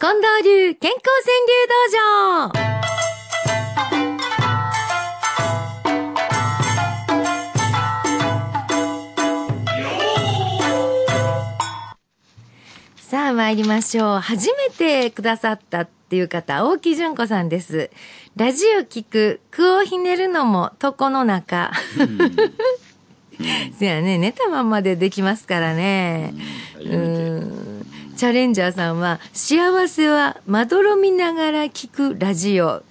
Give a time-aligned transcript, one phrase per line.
[0.00, 2.70] 近藤流健康川柳道場
[12.96, 14.20] さあ参りましょう。
[14.20, 17.90] 初めてくださったっていう方、青木純子さんです。
[18.36, 21.72] ラジオ聞く、句をひねるのも床の中。
[23.78, 26.32] せやね、寝たまんまでできますからね。
[26.80, 27.69] うん。
[28.20, 32.82] チャレンジャーさんは、幸せはまどろみながら聞くラジオ。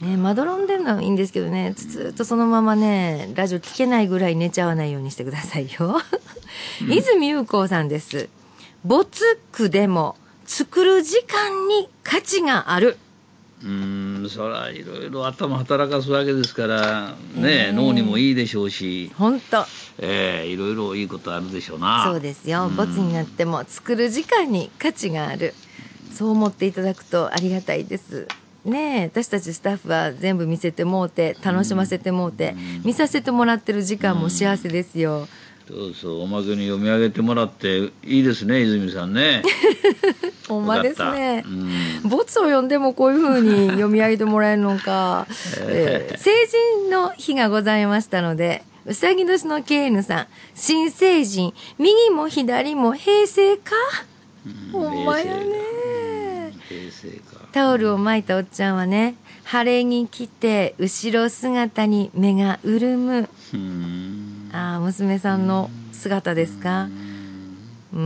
[0.00, 6.00] ね、まどろんでるのはいいんですけどね、ずっとそのままね、ラジオ聞けないぐらい寝ちゃわないようにしてくださいよ。
[6.90, 8.28] 泉優子さんです。
[8.82, 12.96] 没句でも作る時間に価値がある。
[13.62, 19.64] うーんそらいろいろ頭働かすわけですからね、ええ脳にもいいでしょうし、本当
[20.00, 22.68] ええいろいろいいことあるでしょうなそうですよ。
[22.68, 25.54] んボツになっても作る時間に価値がある。
[26.10, 28.26] そう思っていただくとありがたいです。
[28.64, 35.28] ねえ、私たちスタッフは全部見せてもうて、楽しませてもうて、見させてもらってる時間も幸せですよ。
[35.68, 39.42] そうそうおまけに読み上げてもらっていいですね泉さんね。
[40.48, 41.44] ほんまですね。
[41.46, 42.08] うん。
[42.08, 45.26] ボツを読んでもこういう風に読み上げてもらえるのか。
[45.68, 46.18] えー。
[46.18, 46.30] 成
[46.86, 53.74] 人の日がございましたので、うさぎ年のケーヌさん、新成人、右も左も平成か、
[54.72, 56.54] ほんまやね。
[56.66, 57.46] 平成か。
[57.52, 63.28] タオルを巻いたおっちゃんはね、晴れに来て、後ろ姿に目が潤む。
[63.52, 64.17] うーん
[64.52, 66.88] ああ、娘さんの姿ですか？
[67.92, 68.00] うー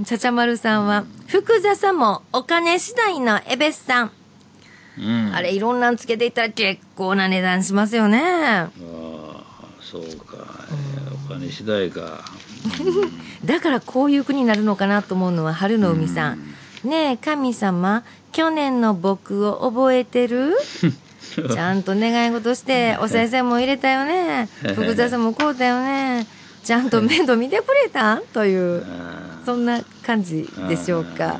[0.00, 0.04] ん。
[0.06, 4.10] ちゃちゃまるさんは、福座さもお金次第のエベスさん。
[4.98, 8.20] うんあれ、いろんなんつけていったら結構な値段しますよね。
[8.22, 9.40] ああ
[9.80, 10.36] そうか、
[11.28, 12.24] お金次第か
[13.44, 16.38] だからこういう句になるのかなと思うのは春の海さん。
[16.84, 20.54] ねえ、神様、去年の僕を覚えてる？
[21.34, 24.48] ちゃんと願い事して、お先生も入れたよね。
[24.74, 26.26] 福沢さんもこうだよね。
[26.64, 31.38] ちゃんと面倒見てくれたという、あそんな感じあでしょうか。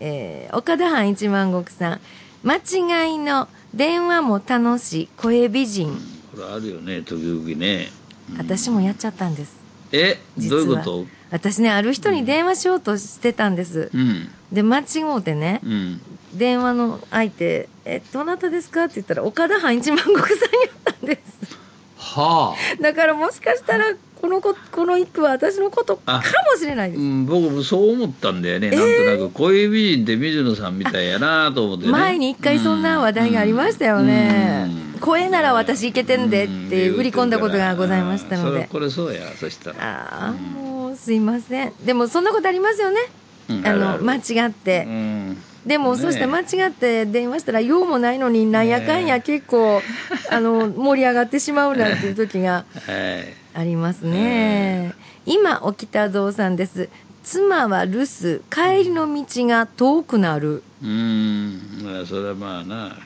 [0.00, 2.00] えー岡田藩一万石さん。
[2.44, 5.96] 間違いの電話も楽しい声美人。
[6.34, 7.88] これあるよね時々ね。
[8.36, 9.56] 私もやっちゃったんです。
[9.92, 10.18] え？
[10.36, 11.06] どういうこと？
[11.30, 13.90] 私ね、ある人に電話しようとしてたんです。
[13.94, 14.28] うん。
[14.52, 16.00] で、間違うてね、うん
[16.34, 18.84] 電話の相手、え、どなたですか？
[18.84, 21.56] って言ったら、岡田藩一万石さんやったんです。
[21.98, 26.22] はあだからもしかしたら、この子、この一句は私のことか
[26.52, 27.02] もしれないです。
[27.02, 35.00] うん、僕もそう思ったんだよね、なんとなく恋美人って水野さんみたいやなと思ってね前に一回そんな話題がありましたよねうん。
[35.00, 38.68] 声なら私いけてんでって売り込んだことがございましたので。
[38.70, 41.72] これそうやそしたらああ、もうすいません。
[41.84, 43.00] でもそんなことありますよね。
[43.48, 44.84] あの、うんあるある間違って。
[44.86, 49.80] うんでも、ねそして間違って電話したら用もないのになんやかんや結構、
[50.30, 54.94] あの盛り上がってしまうなんていう時がはいありますね。
[55.26, 56.88] 今起きたぞうさんです。
[57.22, 60.62] 妻は留守、帰りの道が遠くなる。
[60.82, 62.96] うんまあそれはまあな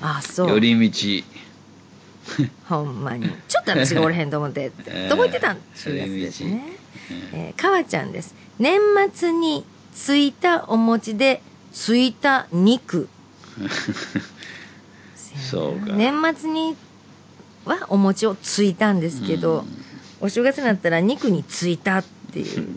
[0.00, 0.48] あ、そう。
[0.48, 1.24] 寄り道
[2.68, 3.28] ほんまに。
[3.48, 4.72] ちょっと私がおれへんと思って。
[4.86, 6.64] えーどこ行ってたんっていうやつですね。
[7.32, 8.34] えー、かわちゃんです。
[8.58, 8.80] 年
[9.12, 11.42] 末についたお餅で
[11.74, 13.08] ついた肉。
[15.50, 16.76] そうか年末に
[17.64, 19.64] はお餅をついたんですけど、
[20.20, 22.68] お正月になったら肉についたっていう。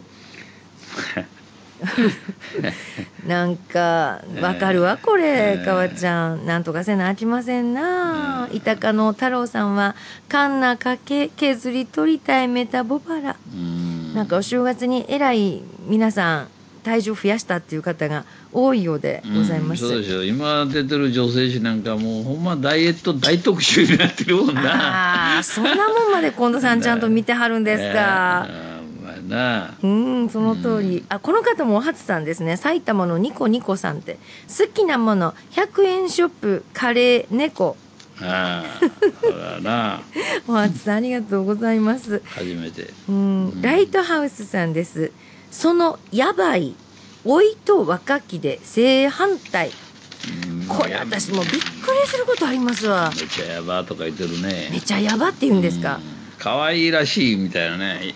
[3.27, 6.47] なんか、わかるわ、これ、かわちゃん。
[6.47, 8.49] なんとかせなあきませんな。
[8.51, 9.95] 板かの太郎さんは、
[10.27, 13.35] カンナかけ、削り取りたいメタボバラ。
[13.53, 16.47] うんなんかお正月にえらい皆さん、
[16.87, 19.83] 体重増やしたっていう方が多いようでございます。
[19.83, 28.47] うんそうでしょ今出てる女性誌なんかもうほんまダイエット大特集になってるもんなああ、そんなもんまで近藤さんちゃんと見てはるんですか。
[29.83, 31.03] うん、その通り。
[31.09, 32.55] あ、この方もお初さんですね。
[32.55, 34.17] 埼玉のニコニコさんって。
[34.47, 37.75] 好きなもの、100円ショップ、カレー、猫。
[38.21, 38.63] あ
[39.59, 40.01] あな
[40.47, 42.21] お初さんありがとうございます。
[42.25, 45.11] 初めてうん、ライトハウスさんです。
[45.51, 46.73] その、やばい、
[47.25, 49.71] 老いと若きで正反対。
[50.49, 50.65] うん。
[50.67, 51.61] これ私もうびっくり
[52.07, 53.11] することありますわ。
[53.15, 54.69] めちゃやばとか言ってるね。
[54.71, 55.99] めちゃやばって言うんですか？
[56.39, 58.13] 可愛いらしいみたいなね。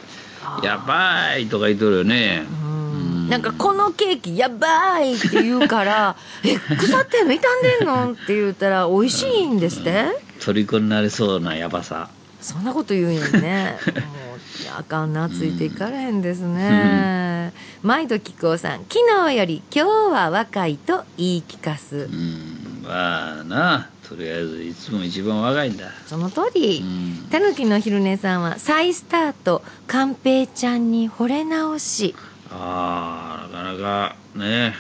[0.64, 2.44] やばいとか言ってるよね。
[2.64, 3.30] うん。
[3.30, 7.34] なんかこのケーキやばいって言うから、 え、腐ってんの？
[7.34, 10.06] 傷んでんのって言ったら美味しいんですって？
[10.40, 12.10] 虜になりそうなやばさ。
[12.42, 13.78] そんなこと言うんよね。
[14.62, 25.90] いやあかんなついていかれへんですね、毎度木久扇さん昨日より今日は若いと言い聞かす、うんまあなとりあえずいつも一番若いんだ。
[26.06, 26.80] その通り。
[26.80, 27.30] うん。
[27.30, 32.14] たぬきの昼寝さんは再スタート寛平ちゃんに惚れ直し。
[32.52, 34.74] ああなかなかね。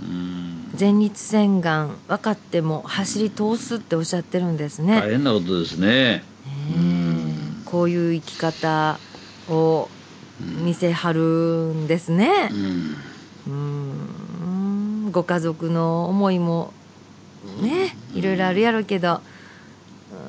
[0.00, 0.72] うん。
[0.78, 5.00] 前立腺がん分かっても走り通すっておっしゃってるんですね。
[5.00, 5.88] 大変なことですね。
[5.88, 6.24] ね
[7.64, 7.64] え。
[7.64, 9.00] こういう生き方
[9.48, 9.88] を
[10.40, 12.48] 見せはるんですね。
[13.46, 13.52] うん。
[13.52, 13.56] う
[15.08, 15.12] ん。
[15.12, 16.72] ご家族の思いも
[17.62, 19.20] ねいろいろあるやろうけど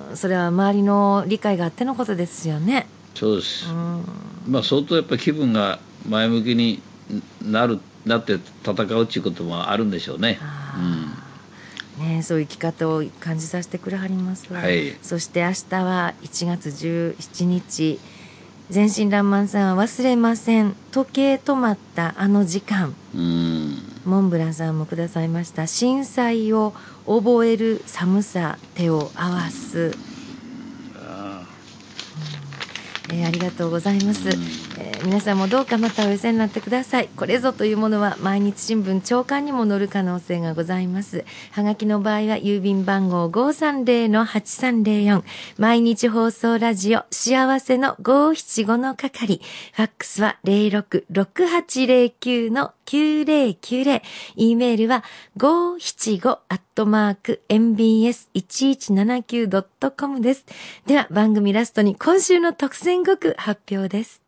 [0.10, 2.88] うんそれは周りの理解があってのことですよね。
[3.14, 3.70] そうです。
[3.70, 4.04] うん。
[4.48, 6.82] まあ相当やっぱ気分が前向きに
[7.42, 10.40] なるなって戦うっていうこともあるんでしょうね。
[10.42, 10.76] あ
[12.00, 12.06] うん。
[12.06, 14.60] ねえそういう生き方を感じさせてくれはりますわ。
[14.60, 14.96] はい。
[15.02, 18.00] そして明日は1月17日
[18.70, 20.76] 全身爛漫さんは忘れません。
[20.92, 22.94] 時計止まったあの時間。
[23.16, 23.78] うん。
[24.06, 25.68] モンブランさんもくださいました。
[25.68, 26.74] 震災を
[27.06, 29.96] 覚える寒さ手を合わす、
[30.96, 31.44] あ
[33.12, 37.08] えーありがとうございます、うんえー皆さんもどうかまたお寄せになってください。
[37.16, 41.24] これぞというものは毎日新聞朝刊にも載る可能性がございます。
[41.52, 45.24] はがきの場合は郵便番号530-8304
[45.58, 49.40] 毎日放送ラジオ幸せの575の係。
[49.74, 54.02] ファックスは066809の9090
[54.36, 55.06] e メールは
[55.38, 60.46] 575アットマーク mbs1179.com です。
[60.88, 64.18] では番組ラストに今週の特選語句発表です。